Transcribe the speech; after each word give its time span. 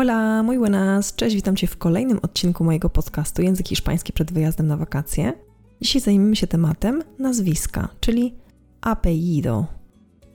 Hola, 0.00 0.42
muy 0.42 0.58
buenas, 0.58 1.14
cześć, 1.14 1.36
witam 1.36 1.56
Cię 1.56 1.66
w 1.66 1.76
kolejnym 1.76 2.18
odcinku 2.22 2.64
mojego 2.64 2.90
podcastu 2.90 3.42
Język 3.42 3.68
Hiszpański 3.68 4.12
przed 4.12 4.32
wyjazdem 4.32 4.66
na 4.66 4.76
wakacje. 4.76 5.32
Dzisiaj 5.80 6.02
zajmiemy 6.02 6.36
się 6.36 6.46
tematem 6.46 7.02
nazwiska, 7.18 7.88
czyli 8.00 8.34
apellido. 8.80 9.66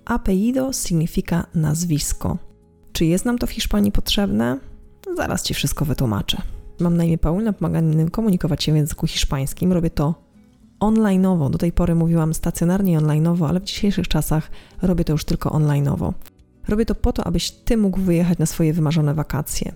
Apellido 0.05 0.73
significa 0.73 1.45
nazwisko. 1.55 2.37
Czy 2.91 3.05
jest 3.05 3.25
nam 3.25 3.37
to 3.37 3.47
w 3.47 3.51
Hiszpanii 3.51 3.91
potrzebne? 3.91 4.59
Zaraz 5.15 5.43
Ci 5.43 5.53
wszystko 5.53 5.85
wytłumaczę. 5.85 6.37
Mam 6.79 6.97
na 6.97 7.03
imię 7.03 7.17
Paulina, 7.17 7.53
pomagam 7.53 7.93
innym 7.93 8.09
komunikować 8.09 8.63
się 8.63 8.73
w 8.73 8.75
języku 8.75 9.07
hiszpańskim. 9.07 9.73
Robię 9.73 9.89
to 9.89 10.15
onlineowo. 10.79 11.49
Do 11.49 11.57
tej 11.57 11.71
pory 11.71 11.95
mówiłam 11.95 12.33
stacjonarnie 12.33 12.93
i 12.93 12.97
onlineowo, 12.97 13.49
ale 13.49 13.59
w 13.59 13.63
dzisiejszych 13.63 14.07
czasach 14.07 14.51
robię 14.81 15.03
to 15.03 15.11
już 15.11 15.25
tylko 15.25 15.51
onlineowo. 15.51 16.13
Robię 16.67 16.85
to 16.85 16.95
po 16.95 17.13
to, 17.13 17.23
abyś 17.23 17.51
ty 17.51 17.77
mógł 17.77 17.99
wyjechać 17.99 18.37
na 18.37 18.45
swoje 18.45 18.73
wymarzone 18.73 19.13
wakacje. 19.13 19.71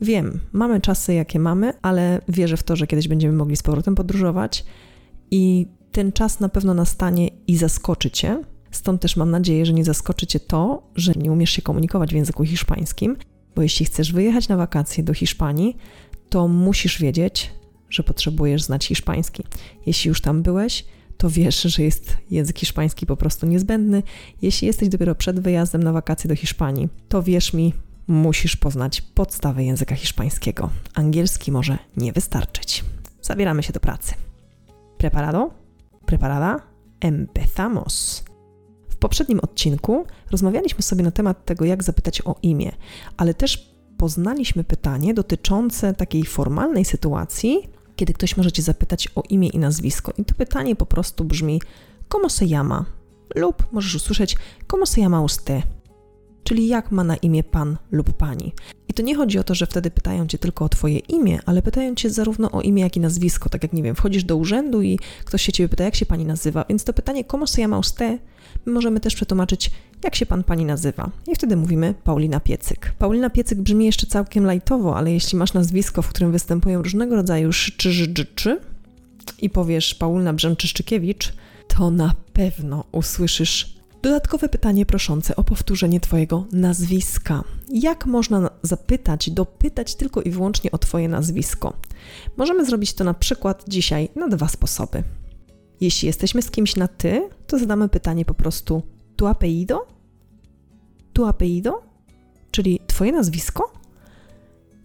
Wiem, 0.00 0.40
mamy 0.52 0.80
czasy 0.80 1.14
jakie 1.14 1.38
mamy, 1.38 1.72
ale 1.82 2.20
wierzę 2.28 2.56
w 2.56 2.62
to, 2.62 2.76
że 2.76 2.86
kiedyś 2.86 3.08
będziemy 3.08 3.34
mogli 3.34 3.56
z 3.56 3.62
powrotem 3.62 3.94
podróżować 3.94 4.64
i 5.30 5.66
ten 5.92 6.12
czas 6.12 6.40
na 6.40 6.48
pewno 6.48 6.74
nastanie 6.74 7.28
i 7.46 7.56
zaskoczy 7.56 8.10
cię. 8.10 8.42
Stąd 8.70 9.02
też 9.02 9.16
mam 9.16 9.30
nadzieję, 9.30 9.66
że 9.66 9.72
nie 9.72 9.84
zaskoczy 9.84 10.26
cię 10.26 10.40
to, 10.40 10.90
że 10.96 11.12
nie 11.16 11.32
umiesz 11.32 11.50
się 11.50 11.62
komunikować 11.62 12.10
w 12.12 12.16
języku 12.16 12.44
hiszpańskim, 12.44 13.16
bo 13.54 13.62
jeśli 13.62 13.86
chcesz 13.86 14.12
wyjechać 14.12 14.48
na 14.48 14.56
wakacje 14.56 15.04
do 15.04 15.14
Hiszpanii, 15.14 15.76
to 16.28 16.48
musisz 16.48 16.98
wiedzieć, 16.98 17.50
że 17.90 18.02
potrzebujesz 18.02 18.62
znać 18.62 18.86
hiszpański. 18.86 19.42
Jeśli 19.86 20.08
już 20.08 20.20
tam 20.20 20.42
byłeś, 20.42 20.84
to 21.22 21.30
wiesz, 21.30 21.62
że 21.62 21.82
jest 21.82 22.16
język 22.30 22.58
hiszpański 22.58 23.06
po 23.06 23.16
prostu 23.16 23.46
niezbędny. 23.46 24.02
Jeśli 24.42 24.66
jesteś 24.66 24.88
dopiero 24.88 25.14
przed 25.14 25.40
wyjazdem 25.40 25.82
na 25.82 25.92
wakacje 25.92 26.28
do 26.28 26.36
Hiszpanii, 26.36 26.88
to 27.08 27.22
wierz 27.22 27.52
mi, 27.52 27.74
musisz 28.06 28.56
poznać 28.56 29.00
podstawy 29.00 29.64
języka 29.64 29.94
hiszpańskiego. 29.94 30.70
Angielski 30.94 31.52
może 31.52 31.78
nie 31.96 32.12
wystarczyć. 32.12 32.84
Zabieramy 33.20 33.62
się 33.62 33.72
do 33.72 33.80
pracy. 33.80 34.14
Preparado? 34.98 35.50
Preparada? 36.06 36.60
Empezamos! 37.00 38.24
W 38.88 38.96
poprzednim 38.96 39.40
odcinku 39.40 40.06
rozmawialiśmy 40.30 40.82
sobie 40.82 41.04
na 41.04 41.10
temat 41.10 41.44
tego, 41.44 41.64
jak 41.64 41.84
zapytać 41.84 42.22
o 42.24 42.36
imię, 42.42 42.72
ale 43.16 43.34
też 43.34 43.72
poznaliśmy 43.98 44.64
pytanie 44.64 45.14
dotyczące 45.14 45.94
takiej 45.94 46.24
formalnej 46.24 46.84
sytuacji, 46.84 47.68
kiedy 47.96 48.12
ktoś 48.12 48.36
może 48.36 48.52
cię 48.52 48.62
zapytać 48.62 49.08
o 49.14 49.22
imię 49.28 49.48
i 49.48 49.58
nazwisko. 49.58 50.12
I 50.18 50.24
to 50.24 50.34
pytanie 50.34 50.76
po 50.76 50.86
prostu 50.86 51.24
brzmi: 51.24 51.62
¿Cómo 52.08 52.30
se 52.30 52.46
llama? 52.46 52.84
Lub 53.34 53.72
możesz 53.72 53.94
usłyszeć: 53.94 54.36
¿Cómo 54.66 54.86
se 54.86 55.00
llama 55.00 55.20
usted? 55.20 55.62
Czyli 56.44 56.68
jak 56.68 56.90
ma 56.90 57.04
na 57.04 57.16
imię 57.16 57.44
pan 57.44 57.76
lub 57.90 58.12
pani. 58.12 58.52
I 58.88 58.94
to 58.94 59.02
nie 59.02 59.16
chodzi 59.16 59.38
o 59.38 59.44
to, 59.44 59.54
że 59.54 59.66
wtedy 59.66 59.90
pytają 59.90 60.26
cię 60.26 60.38
tylko 60.38 60.64
o 60.64 60.68
twoje 60.68 60.98
imię, 60.98 61.38
ale 61.46 61.62
pytają 61.62 61.94
cię 61.94 62.10
zarówno 62.10 62.50
o 62.50 62.60
imię, 62.60 62.82
jak 62.82 62.96
i 62.96 63.00
nazwisko. 63.00 63.48
Tak 63.48 63.62
jak 63.62 63.72
nie 63.72 63.82
wiem, 63.82 63.94
wchodzisz 63.94 64.24
do 64.24 64.36
urzędu 64.36 64.82
i 64.82 64.98
ktoś 65.24 65.42
się 65.42 65.52
ciebie 65.52 65.68
pyta, 65.68 65.84
jak 65.84 65.94
się 65.94 66.06
pani 66.06 66.24
nazywa. 66.24 66.64
Więc 66.68 66.84
to 66.84 66.92
pytanie, 66.92 67.24
¿Cómo 67.24 67.46
se 67.46 67.62
llama 67.62 67.78
usted? 67.78 68.20
My 68.66 68.72
możemy 68.72 69.00
też 69.00 69.14
przetłumaczyć, 69.14 69.70
jak 70.04 70.14
się 70.14 70.26
pan 70.26 70.44
pani 70.44 70.64
nazywa. 70.64 71.10
I 71.26 71.34
wtedy 71.34 71.56
mówimy 71.56 71.94
Paulina 72.04 72.40
Piecyk. 72.40 72.92
Paulina 72.98 73.30
Piecyk 73.30 73.60
brzmi 73.60 73.86
jeszcze 73.86 74.06
całkiem 74.06 74.44
lajtowo, 74.44 74.96
ale 74.96 75.12
jeśli 75.12 75.38
masz 75.38 75.52
nazwisko, 75.52 76.02
w 76.02 76.08
którym 76.08 76.32
występują 76.32 76.82
różnego 76.82 77.16
rodzaju 77.16 77.52
szczyżdżyczy 77.52 78.60
i 79.38 79.50
powiesz 79.50 79.94
Paulina 79.94 80.32
Brzęczyszczykiewicz, 80.32 81.32
to 81.68 81.90
na 81.90 82.14
pewno 82.32 82.84
usłyszysz 82.92 83.81
Dodatkowe 84.02 84.48
pytanie 84.48 84.86
proszące 84.86 85.36
o 85.36 85.44
powtórzenie 85.44 86.00
Twojego 86.00 86.44
nazwiska. 86.52 87.44
Jak 87.68 88.06
można 88.06 88.50
zapytać, 88.62 89.30
dopytać 89.30 89.94
tylko 89.94 90.22
i 90.22 90.30
wyłącznie 90.30 90.70
o 90.70 90.78
Twoje 90.78 91.08
nazwisko? 91.08 91.72
Możemy 92.36 92.66
zrobić 92.66 92.94
to 92.94 93.04
na 93.04 93.14
przykład 93.14 93.64
dzisiaj 93.68 94.08
na 94.16 94.28
dwa 94.28 94.48
sposoby. 94.48 95.02
Jeśli 95.80 96.06
jesteśmy 96.06 96.42
z 96.42 96.50
kimś 96.50 96.76
na 96.76 96.88
ty, 96.88 97.28
to 97.46 97.58
zadamy 97.58 97.88
pytanie 97.88 98.24
po 98.24 98.34
prostu 98.34 98.82
tu 99.16 99.26
apellido? 99.26 99.86
Tu? 101.12 101.24
Czyli 102.50 102.80
Twoje 102.86 103.12
nazwisko? 103.12 103.72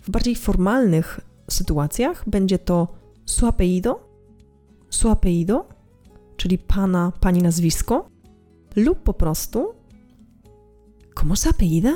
W 0.04 0.10
bardziej 0.10 0.36
formalnych 0.36 1.20
sytuacjach 1.50 2.30
będzie 2.30 2.60
to 2.60 2.88
su 3.26 3.48
apellido? 3.48 4.00
Su? 4.90 5.16
Czyli 6.38 6.58
pana, 6.58 7.12
pani 7.20 7.42
nazwisko? 7.42 8.17
Lub 8.78 9.04
po 9.04 9.14
prostu 9.14 9.74
¿Cómo 11.22 11.36
se 11.36 11.50
apellida? 11.50 11.94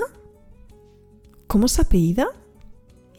¿Cómo 1.47 1.67
se 1.67 1.81
apellida? 1.81 2.25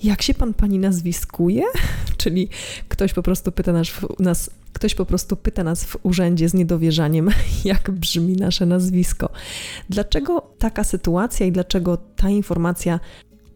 Jak 0.02 0.22
się 0.22 0.34
pan 0.34 0.54
pani 0.54 0.78
nazwiskuje? 0.78 1.62
Czyli 2.16 2.48
ktoś 2.88 3.12
po 3.12 3.22
prostu 3.22 3.52
pyta 3.52 3.72
nas, 3.72 3.88
nas, 4.18 4.50
ktoś 4.72 4.94
po 4.94 5.06
prostu 5.06 5.36
pyta 5.36 5.64
nas 5.64 5.84
w 5.84 5.96
urzędzie 6.02 6.48
z 6.48 6.54
niedowierzaniem, 6.54 7.30
jak 7.64 7.90
brzmi 7.90 8.36
nasze 8.36 8.66
nazwisko. 8.66 9.30
Dlaczego 9.90 10.54
taka 10.58 10.84
sytuacja 10.84 11.46
i 11.46 11.52
dlaczego 11.52 11.96
ta 11.96 12.30
informacja 12.30 13.00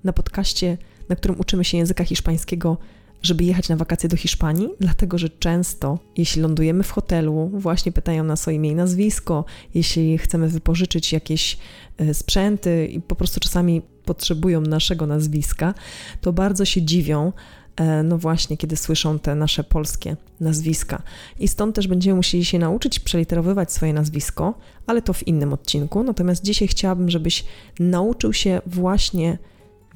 na 0.05 0.13
podcaście, 0.13 0.79
na 1.09 1.17
którym 1.17 1.41
uczymy 1.41 1.65
się 1.65 1.79
języka 1.79 2.05
hiszpańskiego, 2.05 2.79
żeby 3.23 3.45
jechać 3.45 3.69
na 3.69 3.77
wakacje 3.77 4.09
do 4.09 4.17
Hiszpanii, 4.17 4.69
dlatego 4.81 5.19
że 5.19 5.29
często, 5.29 5.99
jeśli 6.17 6.43
lądujemy 6.43 6.83
w 6.83 6.91
hotelu, 6.91 7.51
właśnie 7.55 7.93
pytają 7.93 8.25
nas 8.25 8.49
o 8.49 8.51
imię 8.51 8.71
i 8.71 8.75
nazwisko, 8.75 9.45
jeśli 9.75 10.19
chcemy 10.19 10.49
wypożyczyć 10.49 11.13
jakieś 11.13 11.59
e, 11.99 12.15
sprzęty 12.15 12.87
i 12.87 13.01
po 13.01 13.15
prostu 13.15 13.41
czasami 13.41 13.83
potrzebują 14.05 14.61
naszego 14.61 15.07
nazwiska, 15.07 15.75
to 16.21 16.33
bardzo 16.33 16.65
się 16.65 16.83
dziwią, 16.83 17.33
e, 17.77 18.03
no 18.03 18.19
właśnie, 18.19 18.57
kiedy 18.57 18.77
słyszą 18.77 19.19
te 19.19 19.35
nasze 19.35 19.65
polskie 19.65 20.17
nazwiska. 20.41 21.03
I 21.39 21.49
stąd 21.49 21.77
też 21.77 21.89
będziemy 21.89 22.17
musieli 22.17 22.45
się 22.45 22.59
nauczyć 22.59 23.01
przeliterowywać 23.01 23.73
swoje 23.73 23.93
nazwisko, 23.93 24.55
ale 24.87 25.03
to 25.03 25.13
w 25.13 25.27
innym 25.27 25.53
odcinku. 25.53 26.05
Natomiast 26.05 26.43
dzisiaj 26.43 26.69
chciałabym, 26.69 27.11
żebyś 27.11 27.45
nauczył 27.81 28.33
się 28.33 28.61
właśnie 28.67 29.39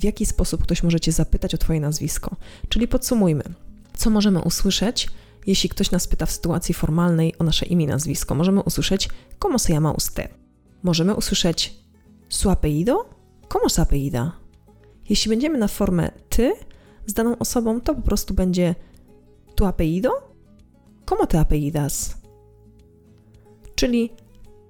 w 0.00 0.04
jaki 0.04 0.26
sposób 0.26 0.62
ktoś 0.62 0.82
może 0.82 1.00
Cię 1.00 1.12
zapytać 1.12 1.54
o 1.54 1.58
Twoje 1.58 1.80
nazwisko. 1.80 2.36
Czyli 2.68 2.88
podsumujmy, 2.88 3.42
co 3.96 4.10
możemy 4.10 4.42
usłyszeć, 4.42 5.08
jeśli 5.46 5.68
ktoś 5.68 5.90
nas 5.90 6.08
pyta 6.08 6.26
w 6.26 6.30
sytuacji 6.30 6.74
formalnej 6.74 7.34
o 7.38 7.44
nasze 7.44 7.66
imię 7.66 7.84
i 7.84 7.88
nazwisko. 7.88 8.34
Możemy 8.34 8.60
usłyszeć 8.62 9.08
¿Cómo 9.38 9.58
se 9.58 9.72
llama 9.72 9.92
usted? 9.92 10.34
Możemy 10.82 11.14
usłyszeć 11.14 11.74
su 12.28 12.50
apellido? 12.50 13.08
¿Cómo 13.48 13.68
se 13.68 13.82
apellida? 13.82 14.32
Jeśli 15.08 15.28
będziemy 15.28 15.58
na 15.58 15.68
formę 15.68 16.10
ty 16.28 16.52
z 17.06 17.12
daną 17.12 17.38
osobą, 17.38 17.80
to 17.80 17.94
po 17.94 18.02
prostu 18.02 18.34
będzie 18.34 18.74
tu 19.54 19.66
apellido? 19.66 20.10
¿Cómo 21.04 21.26
te 21.26 21.40
apellidas? 21.40 22.14
Czyli 23.74 24.12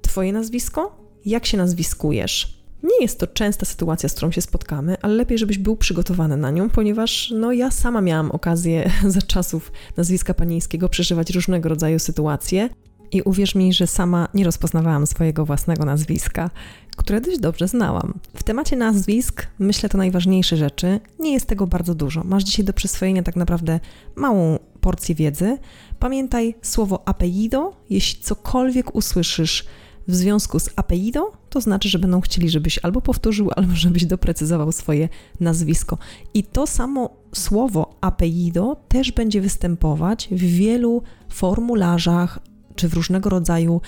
Twoje 0.03 0.33
nazwisko? 0.33 0.97
Jak 1.25 1.47
się 1.47 1.59
nazwiskujesz? 1.59 2.60
Nie 2.83 3.01
jest 3.01 3.19
to 3.19 3.27
częsta 3.27 3.67
sytuacja, 3.67 4.09
z 4.09 4.15
którą 4.15 4.31
się 4.31 4.41
spotkamy, 4.41 4.97
ale 5.03 5.15
lepiej, 5.15 5.39
żebyś 5.39 5.59
był 5.59 5.77
przygotowany 5.77 6.37
na 6.37 6.51
nią, 6.51 6.71
ponieważ 6.71 7.33
no, 7.37 7.53
ja 7.53 7.71
sama 7.71 8.01
miałam 8.01 8.31
okazję 8.31 8.91
za 9.09 9.23
czasów 9.23 9.73
nazwiska 9.97 10.35
panieńskiego 10.35 10.89
przeżywać 10.89 11.31
różnego 11.31 11.69
rodzaju 11.69 11.99
sytuacje 11.99 12.69
i 13.13 13.23
uwierz 13.23 13.55
mi, 13.55 13.73
że 13.73 13.87
sama 13.87 14.29
nie 14.35 14.45
rozpoznawałam 14.45 15.07
swojego 15.07 15.45
własnego 15.45 15.85
nazwiska, 15.85 16.51
które 16.97 17.21
dość 17.21 17.39
dobrze 17.39 17.69
znałam. 17.69 18.15
W 18.35 18.43
temacie 18.43 18.77
nazwisk 18.77 19.47
myślę 19.59 19.89
to 19.89 19.99
najważniejsze 19.99 20.57
rzeczy. 20.57 21.01
Nie 21.19 21.33
jest 21.33 21.47
tego 21.47 21.67
bardzo 21.67 21.95
dużo. 21.95 22.25
Masz 22.25 22.45
dzisiaj 22.45 22.65
do 22.65 22.73
przyswojenia 22.73 23.23
tak 23.23 23.37
naprawdę 23.37 23.81
małą 24.17 24.59
porcję 24.81 25.15
wiedzy. 25.15 25.59
Pamiętaj 25.99 26.55
słowo 26.63 27.09
apellido, 27.09 27.77
jeśli 27.91 28.23
cokolwiek 28.23 28.95
usłyszysz 28.95 29.67
w 30.09 30.15
związku 30.15 30.59
z 30.59 30.69
apellido, 30.77 31.33
to 31.51 31.61
znaczy, 31.61 31.89
że 31.89 31.99
będą 31.99 32.21
chcieli, 32.21 32.51
żebyś 32.51 32.79
albo 32.79 33.01
powtórzył, 33.01 33.51
albo 33.57 33.75
żebyś 33.75 34.05
doprecyzował 34.05 34.73
swoje 34.73 35.09
nazwisko. 35.41 35.99
I 36.35 36.45
to 36.45 36.67
samo 36.67 37.11
słowo 37.35 37.95
apellido 38.01 38.77
też 38.89 39.13
będzie 39.13 39.41
występować 39.41 40.29
w 40.31 40.41
wielu 40.41 41.03
formularzach 41.29 42.39
czy 42.77 42.89
w 42.89 42.95
różnego 42.95 43.31
rodzaju 43.31 43.81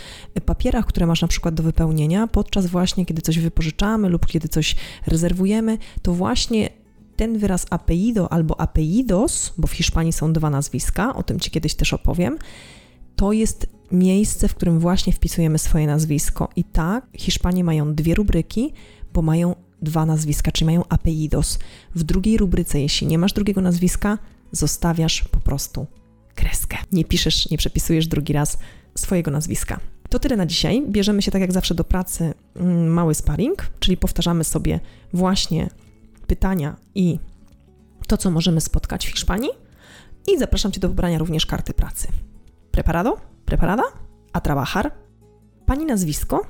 papierach, 0.46 0.86
które 0.86 1.06
masz 1.06 1.22
na 1.22 1.28
przykład 1.28 1.54
do 1.54 1.62
wypełnienia, 1.62 2.26
podczas 2.26 2.66
właśnie, 2.66 3.06
kiedy 3.06 3.22
coś 3.22 3.38
wypożyczamy 3.38 4.08
lub 4.08 4.26
kiedy 4.26 4.48
coś 4.48 4.76
rezerwujemy, 5.06 5.78
to 6.02 6.12
właśnie 6.12 6.68
ten 7.16 7.38
wyraz 7.38 7.66
apellido 7.70 8.32
albo 8.32 8.60
apellidos, 8.60 9.52
bo 9.58 9.66
w 9.66 9.72
Hiszpanii 9.72 10.12
są 10.12 10.32
dwa 10.32 10.50
nazwiska, 10.50 11.14
o 11.14 11.22
tym 11.22 11.40
Ci 11.40 11.50
kiedyś 11.50 11.74
też 11.74 11.92
opowiem, 11.92 12.38
to 13.16 13.32
jest 13.32 13.66
miejsce, 13.92 14.48
w 14.48 14.54
którym 14.54 14.80
właśnie 14.80 15.12
wpisujemy 15.12 15.58
swoje 15.58 15.86
nazwisko. 15.86 16.48
I 16.56 16.64
tak, 16.64 17.06
Hiszpanie 17.16 17.64
mają 17.64 17.94
dwie 17.94 18.14
rubryki, 18.14 18.72
bo 19.12 19.22
mają 19.22 19.54
dwa 19.82 20.06
nazwiska, 20.06 20.52
czyli 20.52 20.66
mają 20.66 20.82
apellidos. 20.88 21.58
W 21.94 22.02
drugiej 22.02 22.38
rubryce, 22.38 22.80
jeśli 22.80 23.06
nie 23.06 23.18
masz 23.18 23.32
drugiego 23.32 23.60
nazwiska, 23.60 24.18
zostawiasz 24.52 25.24
po 25.30 25.40
prostu 25.40 25.86
kreskę. 26.34 26.76
Nie 26.92 27.04
piszesz, 27.04 27.50
nie 27.50 27.58
przepisujesz 27.58 28.06
drugi 28.06 28.32
raz 28.32 28.58
swojego 28.94 29.30
nazwiska. 29.30 29.80
To 30.08 30.18
tyle 30.18 30.36
na 30.36 30.46
dzisiaj. 30.46 30.82
Bierzemy 30.88 31.22
się 31.22 31.30
tak 31.30 31.40
jak 31.40 31.52
zawsze 31.52 31.74
do 31.74 31.84
pracy 31.84 32.34
mm, 32.56 32.88
mały 32.88 33.14
sparring, 33.14 33.70
czyli 33.80 33.96
powtarzamy 33.96 34.44
sobie 34.44 34.80
właśnie 35.12 35.70
pytania 36.26 36.76
i 36.94 37.18
to, 38.06 38.16
co 38.16 38.30
możemy 38.30 38.60
spotkać 38.60 39.06
w 39.06 39.10
Hiszpanii. 39.10 39.50
I 40.28 40.38
zapraszam 40.38 40.72
Cię 40.72 40.80
do 40.80 40.88
wybrania 40.88 41.18
również 41.18 41.46
karty 41.46 41.74
pracy. 41.74 42.08
Preparado? 42.70 43.31
Preparada? 43.52 43.82
A 44.32 44.40
trabajar? 44.40 44.92
Pani 45.66 45.84
nazwisko? 45.84 46.46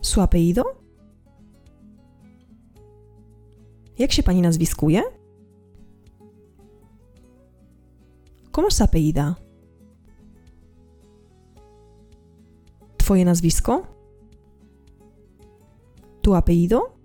Su 0.00 0.20
apellido? 0.20 0.62
Jak 3.98 4.12
się 4.12 4.22
pani 4.22 4.42
nazwiskuje? 4.42 5.02
¿Cómo 8.52 8.70
se 8.70 8.84
apellida? 8.84 9.34
Twoje 12.96 13.24
nazwisko? 13.24 13.86
Tu 16.22 16.34
apellido? 16.34 16.96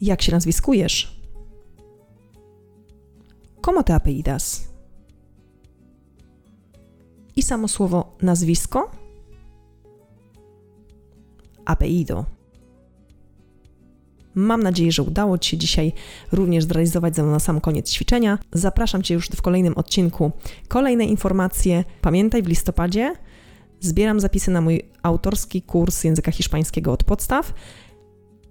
Jak 0.00 0.22
się 0.22 0.32
nazwiskujesz? 0.32 1.15
¿Cómo 3.66 3.82
te 3.82 3.92
apellidas? 3.92 4.68
I 7.36 7.42
samo 7.42 7.68
słowo 7.68 8.16
nazwisko? 8.22 8.90
Apellido. 11.64 12.24
Mam 14.34 14.62
nadzieję, 14.62 14.92
że 14.92 15.02
udało 15.02 15.38
Ci 15.38 15.50
się 15.50 15.56
dzisiaj 15.56 15.92
również 16.32 16.64
zrealizować 16.64 17.16
ze 17.16 17.22
mną 17.22 17.32
na 17.32 17.40
sam 17.40 17.60
koniec 17.60 17.90
ćwiczenia. 17.90 18.38
Zapraszam 18.52 19.02
Cię 19.02 19.14
już 19.14 19.28
w 19.28 19.42
kolejnym 19.42 19.74
odcinku. 19.74 20.32
Kolejne 20.68 21.04
informacje. 21.04 21.84
Pamiętaj, 22.00 22.42
w 22.42 22.48
listopadzie 22.48 23.14
zbieram 23.80 24.20
zapisy 24.20 24.50
na 24.50 24.60
mój 24.60 24.82
autorski 25.02 25.62
kurs 25.62 26.04
języka 26.04 26.32
hiszpańskiego 26.32 26.92
od 26.92 27.04
podstaw. 27.04 27.54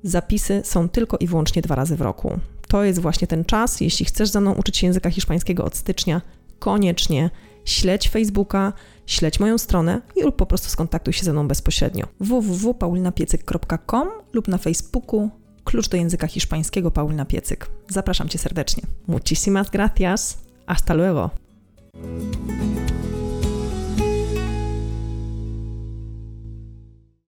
Zapisy 0.03 0.61
są 0.65 0.89
tylko 0.89 1.17
i 1.17 1.27
wyłącznie 1.27 1.61
dwa 1.61 1.75
razy 1.75 1.95
w 1.95 2.01
roku. 2.01 2.39
To 2.75 2.83
jest 2.83 2.99
właśnie 2.99 3.27
ten 3.27 3.45
czas. 3.45 3.81
Jeśli 3.81 4.05
chcesz 4.05 4.29
ze 4.29 4.41
mną 4.41 4.53
uczyć 4.53 4.77
się 4.77 4.87
języka 4.87 5.09
hiszpańskiego 5.09 5.65
od 5.65 5.75
stycznia, 5.75 6.21
koniecznie 6.59 7.29
śledź 7.65 8.09
Facebooka, 8.09 8.73
śledź 9.05 9.39
moją 9.39 9.57
stronę 9.57 10.01
i 10.15 10.21
lub 10.21 10.35
po 10.35 10.45
prostu 10.45 10.69
skontaktuj 10.69 11.13
się 11.13 11.25
ze 11.25 11.33
mną 11.33 11.47
bezpośrednio. 11.47 12.07
www.paulinapiecyk.com 12.19 14.07
lub 14.33 14.47
na 14.47 14.57
Facebooku 14.57 15.29
Klucz 15.63 15.89
do 15.89 15.97
języka 15.97 16.27
hiszpańskiego 16.27 16.91
Paulina 16.91 17.25
Piecyk. 17.25 17.69
Zapraszam 17.89 18.29
Cię 18.29 18.37
serdecznie. 18.37 18.83
Muchísimas 19.07 19.69
gracias. 19.69 20.37
Hasta 20.67 20.93
luego. 20.93 21.29